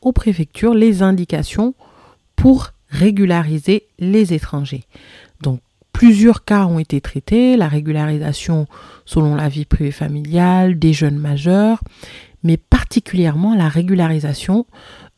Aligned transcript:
aux 0.00 0.12
préfectures 0.12 0.74
les 0.74 1.02
indications 1.02 1.74
pour 2.36 2.70
régulariser 2.88 3.86
les 3.98 4.32
étrangers. 4.32 4.84
Donc 5.42 5.60
plusieurs 5.92 6.44
cas 6.44 6.66
ont 6.66 6.78
été 6.78 7.00
traités, 7.00 7.56
la 7.56 7.68
régularisation 7.68 8.66
selon 9.04 9.34
la 9.34 9.48
vie 9.48 9.64
privée 9.64 9.90
familiale, 9.90 10.78
des 10.78 10.92
jeunes 10.92 11.18
majeurs, 11.18 11.80
mais 12.42 12.56
particulièrement 12.56 13.54
la 13.54 13.68
régularisation 13.68 14.66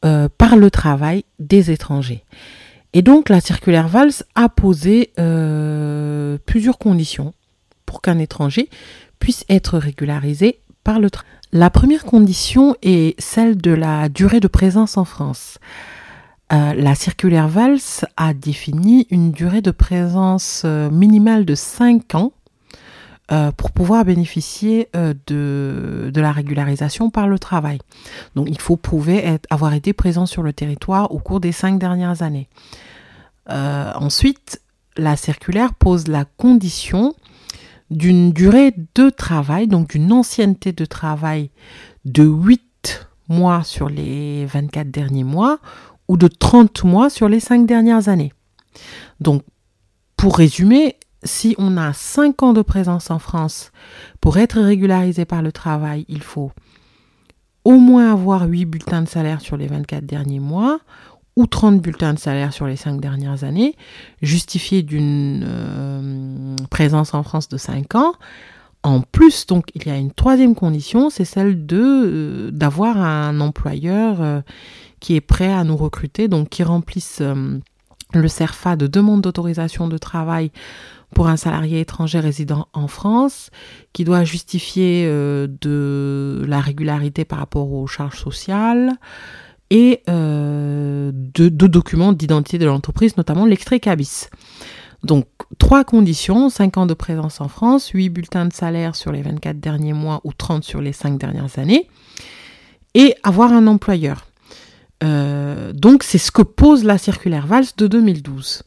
euh, 0.05 0.29
par 0.37 0.57
le 0.57 0.71
travail 0.71 1.25
des 1.39 1.71
étrangers. 1.71 2.25
Et 2.93 3.03
donc 3.03 3.29
la 3.29 3.41
circulaire 3.41 3.89
Valls 3.89 4.25
a 4.35 4.49
posé 4.49 5.11
euh, 5.19 6.39
plusieurs 6.47 6.79
conditions 6.79 7.35
pour 7.87 8.01
qu'un 8.03 8.19
étranger 8.19 8.69
puisse 9.19 9.45
être 9.49 9.79
régularisé 9.79 10.61
par 10.83 10.99
le 10.99 11.11
travail. 11.11 11.40
La 11.53 11.69
première 11.69 12.05
condition 12.05 12.77
est 12.81 13.21
celle 13.21 13.57
de 13.57 13.73
la 13.73 14.09
durée 14.09 14.39
de 14.39 14.47
présence 14.47 14.97
en 14.97 15.05
France. 15.05 15.59
Euh, 16.53 16.75
la 16.75 16.95
circulaire 16.95 17.49
Valls 17.49 18.05
a 18.17 18.35
défini 18.35 19.09
une 19.11 19.33
durée 19.33 19.61
de 19.61 19.73
présence 19.73 20.63
euh, 20.65 20.91
minimale 20.91 21.45
de 21.45 21.57
5 21.57 22.15
ans 22.15 22.33
euh, 23.33 23.51
pour 23.51 23.73
pouvoir 23.73 24.05
bénéficier 24.05 24.89
de, 24.95 26.13
la 26.15 26.31
régularisation 26.31 27.11
par 27.11 27.27
le 27.27 27.41
travail. 27.41 27.79
Donc 28.37 28.47
il 28.49 28.61
faut 28.61 28.77
prouver 28.77 29.39
avoir 29.51 29.75
été 29.75 29.93
présent 29.93 30.27
sur 30.27 30.45
le 30.45 30.53
territoire 30.53 31.13
au 31.13 31.19
cours 31.19 31.41
des 31.41 31.53
5 31.53 31.81
dernières 31.81 32.23
années. 32.23 32.49
ensuite, 33.49 34.61
la 34.97 35.17
circulaire 35.17 35.75
pose 35.75 36.07
la 36.07 36.25
condition 36.25 37.15
d'une 37.91 38.33
durée 38.33 38.75
de 38.95 39.11
travail, 39.11 39.67
donc 39.67 39.91
d'une 39.91 40.13
ancienneté 40.13 40.73
de 40.73 40.85
travail 40.85 41.51
de 42.05 42.23
8 42.23 43.09
mois 43.29 43.63
sur 43.65 43.89
les 43.89 44.47
24 44.47 44.91
derniers 44.91 45.25
mois 45.25 45.59
ou 46.09 46.17
de 46.17 46.29
30 46.29 46.85
mois 46.85 47.11
sur 47.11 47.29
les 47.29 47.41
5 47.41 47.67
dernières 47.67 48.09
années. 48.09 48.33
Donc, 49.21 49.43
pour 50.17 50.37
résumer, 50.37 50.97
si 51.23 51.55
on 51.59 51.77
a 51.77 51.93
5 51.93 52.43
ans 52.43 52.53
de 52.53 52.63
présence 52.63 53.11
en 53.11 53.19
France, 53.19 53.73
pour 54.21 54.39
être 54.39 54.61
régularisé 54.61 55.25
par 55.25 55.43
le 55.43 55.53
travail, 55.53 56.05
il 56.09 56.23
faut 56.23 56.53
au 57.65 57.77
moins 57.77 58.13
avoir 58.13 58.49
8 58.49 58.65
bulletins 58.65 59.03
de 59.03 59.09
salaire 59.09 59.41
sur 59.41 59.57
les 59.57 59.67
24 59.67 60.05
derniers 60.07 60.41
mois, 60.41 60.81
ou 61.37 61.47
30 61.47 61.81
bulletins 61.81 62.15
de 62.15 62.19
salaire 62.19 62.53
sur 62.53 62.67
les 62.67 62.77
5 62.77 63.01
dernières 63.01 63.45
années, 63.45 63.77
justifiés 64.23 64.83
d'une 64.83 65.45
euh, 65.47 66.57
présence 66.71 67.15
en 67.15 67.23
France 67.23 67.49
de 67.49 67.57
5 67.57 67.95
ans. 67.95 68.13
En 68.83 69.03
plus, 69.03 69.47
donc, 69.47 69.67
il 69.75 69.87
y 69.87 69.91
a 69.91 69.97
une 69.97 70.11
troisième 70.11 70.55
condition, 70.55 71.11
c'est 71.11 71.25
celle 71.25 71.67
de 71.67 71.81
euh, 71.81 72.51
d'avoir 72.51 72.97
un 72.97 73.41
employeur 73.41 74.21
euh, 74.21 74.41
qui 75.01 75.15
est 75.15 75.21
prêt 75.21 75.53
à 75.53 75.65
nous 75.65 75.77
recruter, 75.77 76.29
donc 76.29 76.49
qui 76.49 76.63
remplisse 76.63 77.23
le 78.13 78.29
CERFA 78.29 78.77
de 78.77 78.87
demande 78.87 79.23
d'autorisation 79.23 79.89
de 79.89 79.97
travail 79.97 80.51
pour 81.15 81.29
un 81.29 81.37
salarié 81.37 81.81
étranger 81.81 82.21
résident 82.21 82.69
en 82.75 82.87
France, 82.87 83.51
qui 83.93 84.05
doit 84.05 84.25
justifier 84.25 85.07
de 85.07 86.45
la 86.47 86.61
régularité 86.61 87.25
par 87.25 87.39
rapport 87.39 87.73
aux 87.73 87.87
charges 87.87 88.19
sociales, 88.19 88.93
et 89.71 90.03
euh, 90.09 91.11
deux, 91.15 91.51
documents 91.51 92.13
d'identité 92.13 92.59
de 92.59 92.67
l'entreprise, 92.67 93.17
notamment 93.17 93.47
l'extrait 93.47 93.81
CABIS. 93.81 94.29
Donc, 95.05 95.27
trois 95.59 95.85
conditions, 95.85 96.51
5 96.51 96.77
ans 96.77 96.87
de 96.87 96.95
présence 96.95 97.41
en 97.41 97.49
France, 97.49 97.89
8 97.89 98.11
bulletins 98.11 98.47
de 98.47 98.53
salaire 98.53 98.95
sur 98.97 99.13
les 99.13 99.23
24 99.23 99.59
derniers 99.59 99.95
mois 99.95 100.21
ou 100.25 100.33
30 100.33 100.63
sur 100.65 100.81
les 100.81 100.93
5 100.93 101.19
dernières 101.19 101.59
années, 101.59 101.89
et 102.95 103.15
avoir 103.23 103.53
un 103.53 103.67
employeur. 103.67 104.27
Euh, 105.03 105.73
donc, 105.73 106.03
c'est 106.03 106.19
ce 106.19 106.31
que 106.31 106.43
pose 106.43 106.85
la 106.85 106.99
circulaire 106.99 107.47
Valls 107.47 107.67
de 107.77 107.87
2012. 107.87 108.65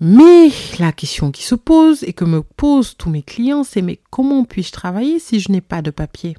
Mais 0.00 0.50
la 0.78 0.92
question 0.92 1.30
qui 1.30 1.44
se 1.44 1.54
pose 1.54 2.02
et 2.02 2.12
que 2.12 2.24
me 2.24 2.42
posent 2.42 2.96
tous 2.96 3.08
mes 3.08 3.22
clients, 3.22 3.64
c'est 3.64 3.80
mais 3.80 4.00
comment 4.10 4.44
puis-je 4.44 4.72
travailler 4.72 5.18
si 5.18 5.40
je 5.40 5.50
n'ai 5.50 5.62
pas 5.62 5.80
de 5.80 5.90
papier? 5.90 6.36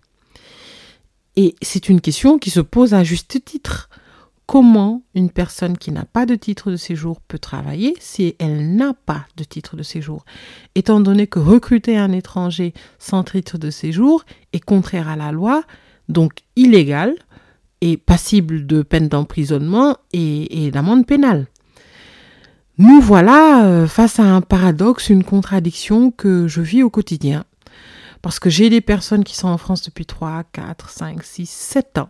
Et 1.35 1.55
c'est 1.61 1.89
une 1.89 2.01
question 2.01 2.37
qui 2.39 2.49
se 2.49 2.61
pose 2.61 2.93
à 2.93 3.03
juste 3.03 3.43
titre. 3.43 3.89
Comment 4.45 5.01
une 5.15 5.31
personne 5.31 5.75
qui 5.75 5.91
n'a 5.91 6.05
pas 6.05 6.27
de 6.27 6.35
titre 6.35 6.69
de 6.69 6.77
séjour 6.77 7.19
peut 7.19 7.39
travailler 7.39 7.95
si 7.99 8.35
elle 8.37 8.75
n'a 8.75 8.93
pas 8.93 9.25
de 9.37 9.43
titre 9.43 9.75
de 9.75 9.81
séjour? 9.81 10.23
Étant 10.75 10.99
donné 10.99 11.25
que 11.25 11.39
recruter 11.39 11.97
un 11.97 12.11
étranger 12.11 12.73
sans 12.99 13.23
titre 13.23 13.57
de 13.57 13.71
séjour 13.71 14.23
est 14.53 14.63
contraire 14.63 15.09
à 15.09 15.15
la 15.15 15.31
loi, 15.31 15.63
donc 16.09 16.33
illégal 16.55 17.15
et 17.81 17.97
passible 17.97 18.67
de 18.67 18.83
peine 18.83 19.07
d'emprisonnement 19.07 19.97
et, 20.13 20.69
d'amende 20.71 21.07
pénale. 21.07 21.47
Nous 22.77 23.01
voilà 23.01 23.65
euh, 23.65 23.87
face 23.87 24.19
à 24.19 24.23
un 24.23 24.41
paradoxe, 24.41 25.09
une 25.09 25.23
contradiction 25.23 26.11
que 26.11 26.47
je 26.47 26.61
vis 26.61 26.83
au 26.83 26.89
quotidien. 26.89 27.45
Parce 28.25 28.39
que 28.39 28.49
j'ai 28.49 28.71
des 28.71 28.81
personnes 28.81 29.23
qui 29.23 29.35
sont 29.35 29.49
en 29.49 29.59
France 29.59 29.83
depuis 29.83 30.07
3, 30.07 30.45
4, 30.51 30.89
5, 30.89 31.23
6, 31.23 31.47
7 31.47 31.97
ans 31.99 32.09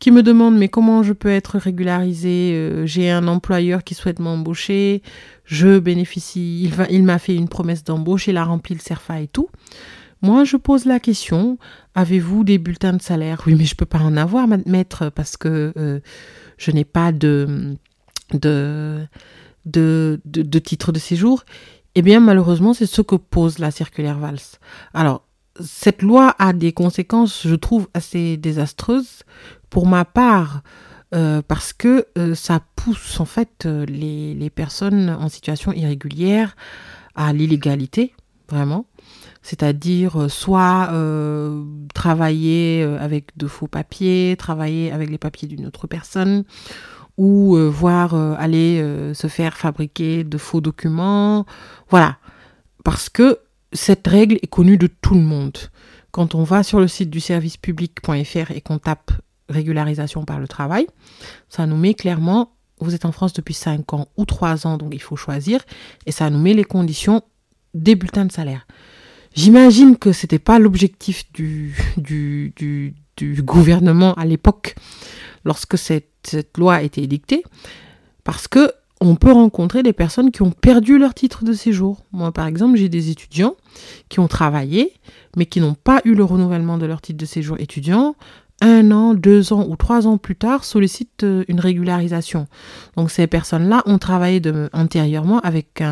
qui 0.00 0.10
me 0.10 0.20
demandent 0.24 0.58
mais 0.58 0.68
comment 0.68 1.04
je 1.04 1.12
peux 1.12 1.28
être 1.28 1.58
régularisé 1.58 2.54
euh, 2.54 2.86
J'ai 2.86 3.08
un 3.08 3.28
employeur 3.28 3.84
qui 3.84 3.94
souhaite 3.94 4.18
m'embaucher, 4.18 5.00
je 5.44 5.78
bénéficie, 5.78 6.64
il, 6.64 6.72
il 6.90 7.04
m'a 7.04 7.20
fait 7.20 7.36
une 7.36 7.48
promesse 7.48 7.84
d'embauche, 7.84 8.26
il 8.26 8.36
a 8.36 8.44
rempli 8.44 8.74
le 8.74 8.80
CERFA 8.80 9.20
et 9.20 9.28
tout. 9.28 9.48
Moi, 10.22 10.42
je 10.42 10.56
pose 10.56 10.86
la 10.86 10.98
question, 10.98 11.56
avez-vous 11.94 12.42
des 12.42 12.58
bulletins 12.58 12.94
de 12.94 13.00
salaire? 13.00 13.44
Oui, 13.46 13.54
mais 13.54 13.64
je 13.64 13.74
ne 13.74 13.76
peux 13.76 13.86
pas 13.86 14.00
en 14.00 14.16
avoir, 14.16 14.48
maître, 14.66 15.08
parce 15.10 15.36
que 15.36 15.72
euh, 15.76 16.00
je 16.58 16.72
n'ai 16.72 16.84
pas 16.84 17.12
de 17.12 17.76
de, 18.34 19.06
de, 19.66 20.20
de, 20.24 20.58
titre 20.58 20.90
de 20.90 20.98
séjour. 20.98 21.44
Eh 21.94 22.02
bien, 22.02 22.20
malheureusement, 22.20 22.72
c'est 22.72 22.86
ce 22.86 23.02
que 23.02 23.16
pose 23.16 23.58
la 23.58 23.70
circulaire 23.70 24.18
Valls. 24.18 24.38
Alors, 24.94 25.26
cette 25.60 26.02
loi 26.02 26.34
a 26.38 26.52
des 26.52 26.72
conséquences, 26.72 27.46
je 27.46 27.54
trouve, 27.54 27.88
assez 27.92 28.38
désastreuses 28.38 29.24
pour 29.68 29.86
ma 29.86 30.04
part, 30.04 30.62
euh, 31.14 31.42
parce 31.46 31.74
que 31.74 32.06
euh, 32.16 32.34
ça 32.34 32.60
pousse 32.76 33.20
en 33.20 33.26
fait 33.26 33.66
euh, 33.66 33.84
les, 33.84 34.32
les, 34.32 34.48
personnes 34.48 35.10
en 35.10 35.28
situation 35.28 35.70
irrégulière 35.72 36.56
à 37.14 37.34
l'illégalité, 37.34 38.14
vraiment. 38.48 38.86
C'est-à-dire 39.42 40.30
soit 40.30 40.92
travailler 41.94 42.84
avec 43.00 43.36
de 43.36 43.48
faux 43.48 43.66
papiers, 43.66 44.36
travailler 44.38 44.92
avec 44.92 45.10
les 45.10 45.18
papiers 45.18 45.48
d'une 45.48 45.66
autre 45.66 45.88
personne, 45.88 46.44
ou 47.22 47.56
euh, 47.56 47.68
voir 47.68 48.14
euh, 48.14 48.34
aller 48.36 48.80
euh, 48.82 49.14
se 49.14 49.28
faire 49.28 49.56
fabriquer 49.56 50.24
de 50.24 50.38
faux 50.38 50.60
documents. 50.60 51.46
Voilà. 51.88 52.16
Parce 52.82 53.08
que 53.08 53.38
cette 53.72 54.08
règle 54.08 54.40
est 54.42 54.48
connue 54.48 54.76
de 54.76 54.88
tout 54.88 55.14
le 55.14 55.20
monde. 55.20 55.56
Quand 56.10 56.34
on 56.34 56.42
va 56.42 56.64
sur 56.64 56.80
le 56.80 56.88
site 56.88 57.10
du 57.10 57.20
service 57.20 57.56
public.fr 57.56 58.50
et 58.50 58.60
qu'on 58.60 58.78
tape 58.78 59.12
régularisation 59.48 60.24
par 60.24 60.40
le 60.40 60.48
travail, 60.48 60.88
ça 61.48 61.64
nous 61.66 61.76
met 61.76 61.94
clairement, 61.94 62.56
vous 62.80 62.92
êtes 62.92 63.04
en 63.04 63.12
France 63.12 63.34
depuis 63.34 63.54
5 63.54 63.94
ans 63.94 64.08
ou 64.16 64.24
3 64.24 64.66
ans, 64.66 64.76
donc 64.76 64.92
il 64.92 65.00
faut 65.00 65.14
choisir, 65.14 65.60
et 66.06 66.10
ça 66.10 66.28
nous 66.28 66.40
met 66.40 66.54
les 66.54 66.64
conditions 66.64 67.22
des 67.72 67.94
bulletins 67.94 68.24
de 68.24 68.32
salaire. 68.32 68.66
J'imagine 69.34 69.96
que 69.96 70.10
c'était 70.10 70.40
pas 70.40 70.58
l'objectif 70.58 71.30
du, 71.32 71.72
gouvernement 73.44 74.12
à 74.14 74.24
l'époque 74.24 74.74
lorsque 75.44 75.78
cette 75.78 76.56
loi 76.56 76.76
a 76.76 76.82
été 76.82 77.02
édictée 77.02 77.42
parce 78.24 78.48
que 78.48 78.72
on 79.02 79.16
peut 79.16 79.32
rencontrer 79.32 79.82
des 79.82 79.92
personnes 79.92 80.30
qui 80.30 80.42
ont 80.42 80.52
perdu 80.52 80.96
leur 80.96 81.12
titre 81.12 81.44
de 81.44 81.52
séjour. 81.52 82.04
Moi, 82.12 82.30
par 82.30 82.46
exemple, 82.46 82.76
j'ai 82.76 82.88
des 82.88 83.10
étudiants 83.10 83.56
qui 84.08 84.20
ont 84.20 84.28
travaillé, 84.28 84.92
mais 85.36 85.46
qui 85.46 85.60
n'ont 85.60 85.74
pas 85.74 86.00
eu 86.04 86.14
le 86.14 86.22
renouvellement 86.22 86.78
de 86.78 86.86
leur 86.86 87.00
titre 87.00 87.18
de 87.18 87.26
séjour 87.26 87.56
étudiant. 87.58 88.14
Un 88.60 88.92
an, 88.92 89.14
deux 89.14 89.52
ans 89.52 89.66
ou 89.68 89.74
trois 89.74 90.06
ans 90.06 90.18
plus 90.18 90.36
tard, 90.36 90.62
sollicitent 90.62 91.24
euh, 91.24 91.44
une 91.48 91.58
régularisation. 91.58 92.46
Donc, 92.96 93.10
ces 93.10 93.26
personnes-là 93.26 93.82
ont 93.86 93.98
travaillé 93.98 94.38
de, 94.38 94.70
antérieurement 94.72 95.40
avec 95.40 95.82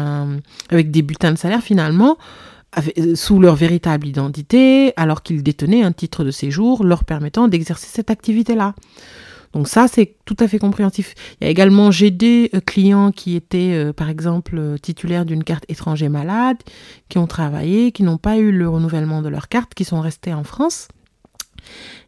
des 0.71 1.03
bulletins 1.03 1.33
de 1.33 1.39
salaire 1.39 1.63
finalement 1.63 2.17
euh, 2.79 3.17
sous 3.17 3.41
leur 3.41 3.57
véritable 3.57 4.07
identité, 4.07 4.93
alors 4.97 5.25
qu'ils 5.25 5.43
détenaient 5.43 5.83
un 5.83 5.91
titre 5.91 6.23
de 6.23 6.31
séjour 6.31 6.85
leur 6.85 7.03
permettant 7.03 7.49
d'exercer 7.49 7.89
cette 7.91 8.11
activité-là. 8.11 8.77
Donc 9.53 9.67
ça, 9.67 9.89
c'est 9.89 10.17
tout 10.25 10.37
à 10.39 10.47
fait 10.47 10.59
compréhensif. 10.59 11.15
Il 11.41 11.45
y 11.45 11.47
a 11.49 11.51
également, 11.51 11.91
j'ai 11.91 12.11
des 12.11 12.51
euh, 12.55 12.61
clients 12.61 13.11
qui 13.11 13.35
étaient, 13.35 13.73
euh, 13.75 13.93
par 13.93 14.09
exemple, 14.09 14.57
euh, 14.57 14.79
titulaires 14.79 15.25
d'une 15.25 15.43
carte 15.43 15.65
étranger 15.69 16.09
malade, 16.09 16.59
qui 17.09 17.19
ont 17.19 17.27
travaillé, 17.27 17.91
qui 17.91 18.05
n'ont 18.05 18.19
pas 18.19 18.39
eu 18.39 18.53
le 18.53 18.69
renouvellement 18.69 19.23
de 19.23 19.29
leur 19.29 19.49
carte, 19.49 19.75
qui 19.75 19.85
sont 19.85 20.01
restés 20.01 20.33
en 20.33 20.45
France 20.45 20.89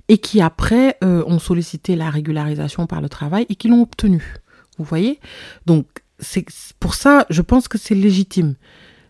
et 0.09 0.19
qui 0.19 0.41
après 0.41 0.97
ont 1.03 1.39
sollicité 1.39 1.95
la 1.95 2.11
régularisation 2.11 2.87
par 2.87 3.01
le 3.01 3.09
travail 3.09 3.47
et 3.49 3.55
qui 3.55 3.69
l'ont 3.69 3.83
obtenu. 3.83 4.37
Vous 4.79 4.85
voyez? 4.85 5.21
Donc 5.67 5.87
c'est 6.19 6.45
pour 6.81 6.95
ça, 6.95 7.27
je 7.31 7.43
pense 7.43 7.69
que 7.69 7.79
c'est 7.79 7.95
légitime. 7.95 8.57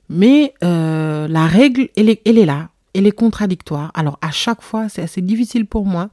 Mais 0.08 0.52
la 0.60 1.46
règle, 1.46 1.88
elle 1.96 2.10
est 2.10 2.44
là. 2.44 2.70
elle 2.94 3.06
est 3.06 3.12
contradictoire. 3.12 3.90
Alors 3.94 4.18
à 4.20 4.30
chaque 4.30 4.62
fois, 4.62 4.88
c'est 4.88 5.02
assez 5.02 5.22
difficile 5.22 5.66
pour 5.66 5.86
moi 5.86 6.10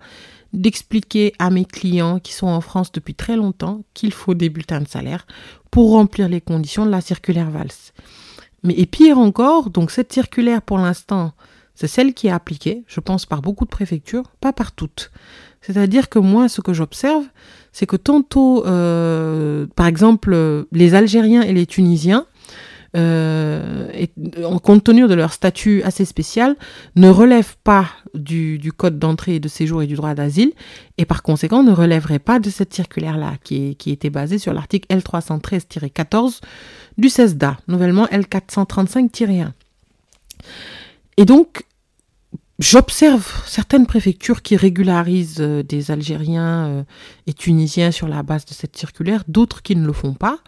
d'expliquer 0.54 1.34
à 1.40 1.50
mes 1.50 1.66
clients 1.66 2.20
qui 2.20 2.34
sont 2.34 2.48
en 2.48 2.62
France 2.62 2.92
depuis 2.92 3.14
très 3.14 3.36
longtemps 3.36 3.84
qu'il 3.94 4.12
faut 4.12 4.34
des 4.34 4.50
bulletins 4.50 4.82
de 4.82 4.88
salaire 4.88 5.28
pour 5.72 5.92
remplir 5.92 6.28
les 6.28 6.42
conditions 6.42 6.86
de 6.86 6.92
la 6.92 7.02
circulaire 7.02 7.52
VALS. 7.52 7.94
Mais 8.64 8.74
et 8.74 8.86
pire 8.86 9.18
encore, 9.18 9.70
donc 9.70 9.92
cette 9.92 10.12
circulaire 10.12 10.62
pour 10.62 10.78
l'instant, 10.78 11.34
c'est 11.76 11.88
celle 11.88 12.14
qui 12.14 12.28
est 12.28 12.32
appliquée, 12.32 12.84
je 12.88 13.00
pense, 13.00 13.26
par 13.26 13.42
beaucoup 13.42 13.64
de 13.64 13.70
préfectures, 13.70 14.32
pas 14.42 14.52
par 14.52 14.74
toutes. 14.74 15.12
C'est-à-dire 15.62 16.10
que 16.10 16.20
moi, 16.20 16.50
ce 16.50 16.62
que 16.62 16.74
j'observe, 16.74 17.24
c'est 17.72 17.86
que 17.86 17.96
tantôt, 17.96 18.66
euh, 18.66 19.66
par 19.76 19.88
exemple, 19.88 20.66
les 20.72 20.94
Algériens 20.94 21.42
et 21.42 21.54
les 21.54 21.66
Tunisiens, 21.66 22.26
et, 22.96 24.10
compte 24.64 24.84
tenu 24.84 25.08
de 25.08 25.14
leur 25.14 25.34
statut 25.34 25.82
assez 25.84 26.06
spécial, 26.06 26.56
ne 26.96 27.10
relèvent 27.10 27.58
pas 27.64 27.88
du, 28.14 28.72
code 28.76 29.00
d'entrée 29.00 29.36
et 29.36 29.40
de 29.40 29.48
séjour 29.48 29.82
et 29.82 29.88
du 29.88 29.96
droit 29.96 30.14
d'asile, 30.14 30.52
et 30.98 31.06
par 31.06 31.24
conséquent 31.24 31.64
ne 31.64 31.72
relèveraient 31.72 32.20
pas 32.20 32.40
de 32.40 32.50
cette 32.50 32.74
circulaire-là, 32.74 33.34
qui, 33.44 33.76
qui 33.76 33.92
était 33.92 34.10
basée 34.10 34.38
sur 34.38 34.54
l'article 34.54 34.88
L313-14 34.96 36.40
du 36.98 37.10
CESDA, 37.10 37.58
nouvellement 37.68 38.06
L435-1. 38.06 39.52
Et 41.18 41.26
donc, 41.26 41.64
J'observe 42.60 43.42
certaines 43.46 43.86
préfectures 43.86 44.42
qui 44.42 44.58
régularisent 44.58 45.40
euh, 45.40 45.64
des 45.64 45.92
Algériens 45.92 46.68
euh, 46.68 46.84
et 47.26 47.32
Tunisiens 47.32 47.92
sur 47.92 48.10
la 48.10 48.22
base 48.22 48.44
de 48.44 48.54
cette 48.54 48.76
circulaire, 48.76 49.24
d'autres 49.30 49.62
qui 49.62 49.78
ne 49.78 49.88
le 49.88 49.94
font 49.94 50.14
pas. 50.14 50.40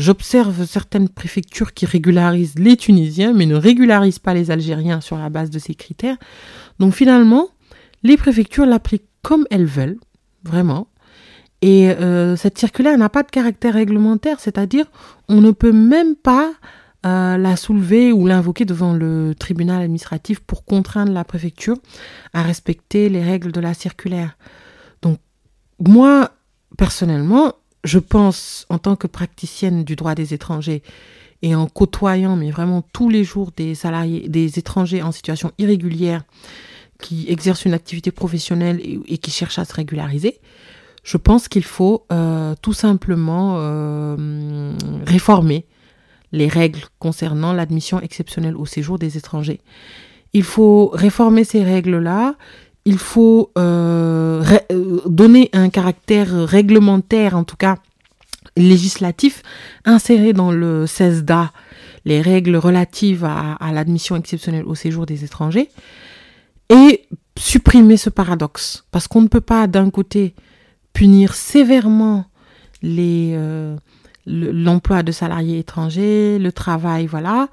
J'observe 0.00 0.64
certaines 0.64 1.10
préfectures 1.10 1.74
qui 1.74 1.84
régularisent 1.84 2.58
les 2.58 2.78
Tunisiens, 2.78 3.34
mais 3.34 3.44
ne 3.44 3.54
régularisent 3.54 4.18
pas 4.18 4.32
les 4.32 4.50
Algériens 4.50 5.02
sur 5.02 5.18
la 5.18 5.28
base 5.28 5.50
de 5.50 5.58
ces 5.58 5.74
critères. 5.74 6.16
Donc 6.78 6.94
finalement, 6.94 7.48
les 8.02 8.16
préfectures 8.16 8.64
l'appliquent 8.64 9.10
comme 9.20 9.46
elles 9.50 9.66
veulent, 9.66 9.98
vraiment. 10.42 10.88
Et 11.60 11.90
euh, 11.90 12.34
cette 12.34 12.56
circulaire 12.56 12.96
n'a 12.96 13.10
pas 13.10 13.22
de 13.22 13.30
caractère 13.30 13.74
réglementaire, 13.74 14.40
c'est-à-dire 14.40 14.86
on 15.28 15.42
ne 15.42 15.50
peut 15.50 15.72
même 15.72 16.16
pas 16.16 16.50
la 17.02 17.56
soulever 17.56 18.10
ou 18.10 18.26
l'invoquer 18.26 18.64
devant 18.64 18.94
le 18.94 19.34
tribunal 19.38 19.82
administratif 19.82 20.40
pour 20.40 20.64
contraindre 20.64 21.12
la 21.12 21.24
préfecture 21.24 21.76
à 22.32 22.42
respecter 22.42 23.10
les 23.10 23.22
règles 23.22 23.52
de 23.52 23.60
la 23.60 23.74
circulaire. 23.74 24.38
Donc 25.02 25.18
moi, 25.78 26.30
personnellement, 26.78 27.52
je 27.84 27.98
pense 27.98 28.66
en 28.68 28.78
tant 28.78 28.96
que 28.96 29.06
praticienne 29.06 29.84
du 29.84 29.96
droit 29.96 30.14
des 30.14 30.34
étrangers 30.34 30.82
et 31.42 31.54
en 31.54 31.66
côtoyant, 31.66 32.36
mais 32.36 32.50
vraiment 32.50 32.82
tous 32.92 33.08
les 33.08 33.24
jours, 33.24 33.50
des 33.56 33.74
salariés, 33.74 34.28
des 34.28 34.58
étrangers 34.58 35.02
en 35.02 35.12
situation 35.12 35.52
irrégulière 35.58 36.22
qui 37.00 37.26
exercent 37.28 37.64
une 37.64 37.72
activité 37.72 38.10
professionnelle 38.10 38.80
et, 39.06 39.18
qui 39.18 39.30
cherchent 39.30 39.58
à 39.58 39.64
se 39.64 39.72
régulariser, 39.72 40.38
je 41.02 41.16
pense 41.16 41.48
qu'il 41.48 41.64
faut 41.64 42.04
euh, 42.12 42.54
tout 42.60 42.74
simplement 42.74 43.54
euh, 43.56 44.74
réformer 45.06 45.64
les 46.32 46.46
règles 46.46 46.82
concernant 46.98 47.54
l'admission 47.54 48.00
exceptionnelle 48.00 48.54
au 48.54 48.66
séjour 48.66 48.98
des 48.98 49.16
étrangers. 49.16 49.60
Il 50.32 50.44
faut 50.44 50.88
réformer 50.92 51.44
ces 51.44 51.64
règles-là. 51.64 52.34
Il 52.84 52.98
faut 52.98 53.50
euh, 53.58 54.42
euh, 54.72 55.00
donner 55.06 55.50
un 55.52 55.68
caractère 55.68 56.32
réglementaire, 56.46 57.36
en 57.36 57.44
tout 57.44 57.56
cas 57.56 57.76
législatif, 58.56 59.42
insérer 59.84 60.32
dans 60.32 60.50
le 60.50 60.86
CESDA 60.86 61.52
les 62.06 62.22
règles 62.22 62.56
relatives 62.56 63.24
à, 63.24 63.58
l'admission 63.72 64.16
exceptionnelle 64.16 64.64
au 64.64 64.74
séjour 64.74 65.04
des 65.04 65.24
étrangers 65.24 65.68
et 66.70 67.02
supprimer 67.38 67.98
ce 67.98 68.08
paradoxe. 68.08 68.84
Parce 68.90 69.06
qu'on 69.06 69.20
ne 69.20 69.28
peut 69.28 69.42
pas 69.42 69.66
d'un 69.66 69.90
côté 69.90 70.34
punir 70.94 71.34
sévèrement 71.34 72.24
euh, 72.82 73.76
l'emploi 74.26 75.02
de 75.02 75.12
salariés 75.12 75.58
étrangers, 75.58 76.38
le 76.38 76.52
travail, 76.52 77.06
voilà. 77.06 77.48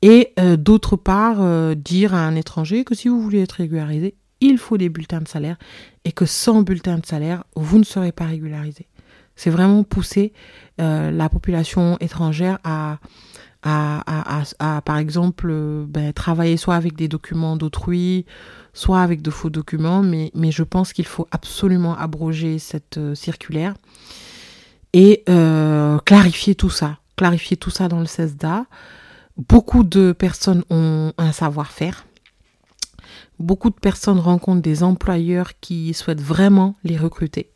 Et 0.00 0.32
d'autre 0.56 0.96
part, 0.96 1.76
dire 1.76 2.14
à 2.14 2.26
un 2.26 2.34
étranger 2.34 2.84
que 2.84 2.94
si 2.94 3.08
vous 3.08 3.20
voulez 3.20 3.42
être 3.42 3.52
régularisé, 3.52 4.14
il 4.40 4.58
faut 4.58 4.76
des 4.78 4.88
bulletins 4.88 5.20
de 5.20 5.28
salaire 5.28 5.56
et 6.04 6.12
que 6.12 6.26
sans 6.26 6.62
bulletin 6.62 6.98
de 6.98 7.06
salaire, 7.06 7.44
vous 7.56 7.78
ne 7.78 7.84
serez 7.84 8.12
pas 8.12 8.24
régularisé. 8.24 8.86
C'est 9.36 9.50
vraiment 9.50 9.84
pousser 9.84 10.32
euh, 10.80 11.10
la 11.10 11.28
population 11.28 11.96
étrangère 12.00 12.58
à, 12.64 12.98
à, 13.62 14.42
à, 14.58 14.80
par 14.82 14.98
exemple, 14.98 15.52
ben, 15.88 16.12
travailler 16.12 16.56
soit 16.56 16.76
avec 16.76 16.96
des 16.96 17.08
documents 17.08 17.56
d'autrui, 17.56 18.26
soit 18.72 19.00
avec 19.00 19.22
de 19.22 19.30
faux 19.30 19.50
documents, 19.50 20.02
mais, 20.02 20.30
mais 20.34 20.50
je 20.50 20.62
pense 20.62 20.92
qu'il 20.92 21.06
faut 21.06 21.26
absolument 21.30 21.96
abroger 21.96 22.58
cette 22.58 22.98
circulaire 23.14 23.74
et 24.92 25.22
euh, 25.28 25.98
clarifier 26.00 26.54
tout 26.54 26.70
ça, 26.70 26.98
clarifier 27.16 27.56
tout 27.56 27.70
ça 27.70 27.88
dans 27.88 28.00
le 28.00 28.06
CESDA. 28.06 28.66
Beaucoup 29.36 29.84
de 29.84 30.12
personnes 30.12 30.64
ont 30.70 31.12
un 31.16 31.32
savoir-faire. 31.32 32.04
Beaucoup 33.40 33.70
de 33.70 33.74
personnes 33.74 34.18
rencontrent 34.18 34.62
des 34.62 34.82
employeurs 34.82 35.52
qui 35.60 35.92
souhaitent 35.94 36.20
vraiment 36.20 36.76
les 36.84 36.96
recruter. 36.96 37.50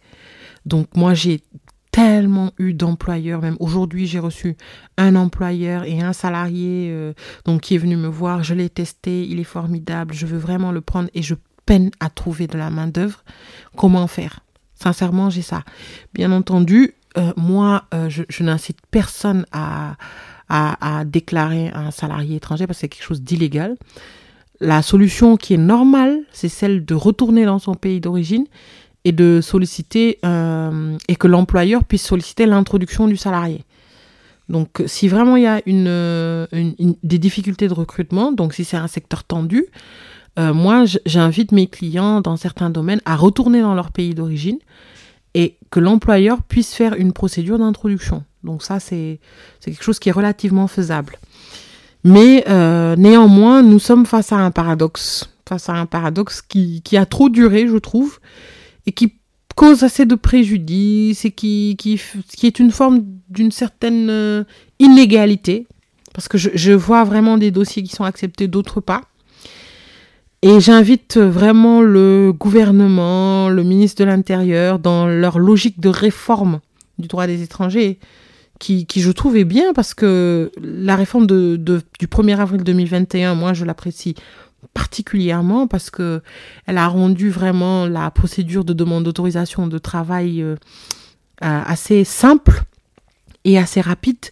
Donc 0.67 0.89
moi 0.97 1.15
j'ai 1.15 1.43
tellement 1.93 2.51
eu 2.59 2.73
d'employeurs, 2.73 3.41
même 3.41 3.57
aujourd'hui 3.61 4.07
j'ai 4.07 4.19
reçu 4.19 4.57
un 4.97 5.15
employeur 5.15 5.85
et 5.85 6.01
un 6.01 6.13
salarié 6.13 6.89
euh, 6.91 7.13
donc 7.45 7.61
qui 7.61 7.77
est 7.77 7.79
venu 7.79 7.97
me 7.97 8.09
voir, 8.09 8.43
je 8.43 8.55
l'ai 8.55 8.69
testé, 8.69 9.25
il 9.25 9.39
est 9.39 9.45
formidable, 9.45 10.13
je 10.13 10.27
veux 10.27 10.39
vraiment 10.39 10.73
le 10.73 10.81
prendre 10.81 11.09
et 11.15 11.23
je 11.23 11.37
peine 11.67 11.91
à 12.01 12.11
trouver 12.11 12.47
de 12.47 12.59
la 12.59 12.71
main 12.71 12.89
d'œuvre. 12.89 13.23
Comment 13.77 14.07
faire? 14.07 14.41
Sincèrement, 14.75 15.31
j'ai 15.31 15.43
ça. 15.43 15.63
Bien 16.15 16.33
entendu, 16.33 16.95
euh, 17.17 17.33
moi, 17.37 17.85
euh, 17.95 18.09
je, 18.11 18.43
n'incite 18.43 18.79
personne 18.91 19.47
à, 19.53 19.97
à, 20.49 21.05
déclarer 21.05 21.71
un 21.71 21.91
salarié 21.91 22.37
étranger 22.37 22.67
parce 22.67 22.79
que 22.79 22.81
c'est 22.81 22.89
quelque 22.89 23.05
chose 23.05 23.23
d'illégal. 23.23 23.77
La 24.61 24.83
solution 24.83 25.37
qui 25.37 25.55
est 25.55 25.59
normale, 25.59 26.21
c'est 26.33 26.49
celle 26.49 26.85
de 26.85 26.95
retourner 26.95 27.45
dans 27.45 27.59
son 27.59 27.75
pays 27.75 28.01
d'origine 28.01 28.47
et 29.05 29.13
de 29.13 29.41
solliciter 29.43 30.19
euh, 30.25 30.97
et 31.09 31.17
que 31.17 31.27
l'employeur 31.27 31.85
puisse 31.85 32.05
solliciter 32.05 32.47
l'introduction 32.47 33.07
du 33.07 33.17
salarié. 33.17 33.65
Donc, 34.49 34.83
si 34.87 35.09
vraiment 35.09 35.37
il 35.37 35.43
y 35.43 35.47
a 35.47 35.61
une, 35.67 36.47
des 37.03 37.19
difficultés 37.19 37.67
de 37.67 37.75
recrutement, 37.75 38.31
donc 38.31 38.53
si 38.55 38.65
c'est 38.65 38.77
un 38.77 38.89
secteur 38.89 39.25
tendu, 39.25 39.67
moi, 40.37 40.85
j'invite 41.07 41.53
mes 41.53 41.67
clients 41.67 42.21
dans 42.21 42.37
certains 42.37 42.69
domaines 42.69 43.01
à 43.07 43.17
retourner 43.17 43.63
dans 43.63 43.75
leur 43.75 43.91
pays 43.91 44.15
d'origine 44.15 44.59
et 45.35 45.57
que 45.71 45.81
l'employeur 45.81 46.43
puisse 46.43 46.75
faire 46.75 46.95
une 46.95 47.13
procédure 47.13 47.59
d'introduction. 47.59 48.25
Donc 48.45 48.63
ça, 48.63 48.81
c'est 48.81 49.19
quelque 49.61 49.83
chose 49.83 49.99
qui 49.99 50.09
est 50.09 50.13
relativement 50.13 50.69
faisable. 50.69 51.19
Mais 52.05 52.45
euh, 52.49 52.97
néanmoins, 52.97 53.63
nous 53.63 53.79
sommes 53.79 54.05
face 54.05 54.31
à 54.31 54.37
un 54.37 54.51
paradoxe, 54.51 55.31
face 55.49 55.69
à 55.71 55.73
un 55.73 55.87
paradoxe 55.87 56.43
qui, 56.43 56.83
a 56.97 57.07
trop 57.07 57.31
duré, 57.31 57.67
je 57.67 57.79
trouve, 57.79 58.21
et 58.87 58.93
qui 58.93 59.15
cause 59.57 59.85
assez 59.85 60.05
de 60.05 60.15
préjudice 60.15 61.25
et 61.25 61.31
qui 61.31 61.77
est 62.43 62.59
une 62.59 62.71
forme 62.73 63.05
d'une 63.31 63.53
certaine 63.53 64.11
euh, 64.11 64.45
inégalité, 64.81 65.67
parce 66.13 66.29
que 66.29 66.37
je, 66.37 66.51
je 66.55 66.73
vois 66.73 67.05
vraiment 67.05 67.39
des 67.39 67.51
dossiers 67.51 67.83
qui 67.83 67.95
sont 67.95 68.05
acceptés, 68.05 68.49
d'autres 68.49 68.81
pas. 68.81 69.03
Et 70.43 70.61
j'invite 70.61 71.17
vraiment 71.17 71.81
le 71.81 72.35
gouvernement, 72.39 73.49
le 73.49 73.63
ministre 73.63 74.05
de 74.05 74.07
l'Intérieur, 74.07 74.79
dans 74.79 75.07
leur 75.07 75.39
logique 75.39 75.81
de 75.81 75.89
réforme 75.89 76.61
du 76.99 77.09
droit 77.09 77.27
des 77.27 77.43
étrangers, 77.43 77.99
qui, 78.59 78.87
qui 78.87 79.01
je 79.01 79.11
trouve 79.11 79.37
est 79.37 79.45
bien 79.45 79.73
parce 79.73 79.95
que 79.95 80.51
la 80.61 80.97
réforme 80.97 81.27
du 81.27 82.07
1er 82.07 82.39
avril 82.39 82.63
2021, 82.63 83.35
moi 83.35 83.53
je 83.53 83.65
l'apprécie 83.65 84.15
particulièrement 84.73 85.67
parce 85.67 85.91
que 85.91 86.23
elle 86.67 86.79
a 86.79 86.87
rendu 86.89 87.31
vraiment 87.31 87.87
la 87.87 88.11
procédure 88.11 88.65
de 88.65 88.73
demande 88.73 89.05
d'autorisation 89.05 89.67
de 89.67 89.79
travail 89.79 90.43
euh, 90.43 90.57
assez 91.41 92.05
simple 92.05 92.63
et 93.45 93.59
assez 93.59 93.81
rapide 93.81 94.27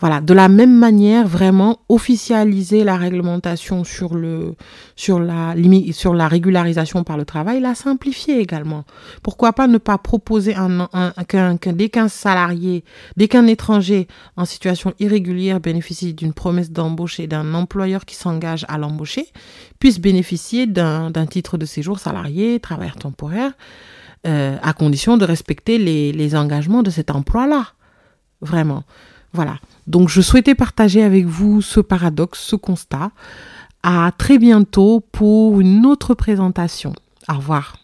voilà, 0.00 0.22
de 0.22 0.32
la 0.32 0.48
même 0.48 0.74
manière, 0.74 1.28
vraiment 1.28 1.80
officialiser 1.90 2.84
la 2.84 2.96
réglementation 2.96 3.84
sur 3.84 4.14
le 4.14 4.54
sur 4.96 5.20
la 5.20 5.54
sur 5.92 6.14
la 6.14 6.26
régularisation 6.26 7.04
par 7.04 7.18
le 7.18 7.26
travail, 7.26 7.60
la 7.60 7.74
simplifier 7.74 8.40
également. 8.40 8.84
Pourquoi 9.22 9.52
pas 9.52 9.66
ne 9.66 9.76
pas 9.76 9.98
proposer 9.98 10.54
un, 10.54 10.88
un, 10.94 11.12
qu'un, 11.28 11.56
dès 11.74 11.90
qu'un 11.90 12.08
salarié, 12.08 12.82
dès 13.16 13.28
qu'un 13.28 13.46
étranger 13.46 14.08
en 14.36 14.46
situation 14.46 14.94
irrégulière 14.98 15.60
bénéficie 15.60 16.14
d'une 16.14 16.32
promesse 16.32 16.70
d'embauche 16.70 17.20
d'un 17.20 17.52
employeur 17.52 18.06
qui 18.06 18.14
s'engage 18.14 18.64
à 18.68 18.78
l'embaucher, 18.78 19.26
puisse 19.80 20.00
bénéficier 20.00 20.66
d'un, 20.66 21.10
d'un 21.10 21.26
titre 21.26 21.58
de 21.58 21.66
séjour 21.66 21.98
salarié, 21.98 22.58
travailleur 22.58 22.96
temporaire, 22.96 23.52
euh, 24.26 24.56
à 24.62 24.72
condition 24.72 25.18
de 25.18 25.26
respecter 25.26 25.76
les, 25.76 26.12
les 26.12 26.34
engagements 26.36 26.82
de 26.82 26.90
cet 26.90 27.10
emploi-là. 27.10 27.66
Vraiment. 28.40 28.84
Voilà. 29.32 29.56
Donc 29.86 30.08
je 30.08 30.20
souhaitais 30.20 30.54
partager 30.54 31.02
avec 31.02 31.26
vous 31.26 31.62
ce 31.62 31.80
paradoxe, 31.80 32.40
ce 32.40 32.56
constat, 32.56 33.10
À 33.82 34.12
très 34.16 34.38
bientôt 34.38 35.00
pour 35.12 35.60
une 35.60 35.86
autre 35.86 36.12
présentation. 36.14 36.92
Au 37.30 37.36
revoir. 37.36 37.79